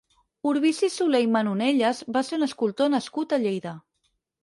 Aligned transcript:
Urbici 0.51 0.89
Soler 0.93 1.21
i 1.27 1.27
Manonelles 1.35 2.01
va 2.17 2.25
ser 2.33 2.41
un 2.41 2.49
escultor 2.49 2.93
nascut 2.99 3.41
a 3.41 3.45
Lleida. 3.47 3.79